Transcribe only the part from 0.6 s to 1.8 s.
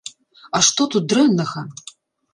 што тут дрэннага?!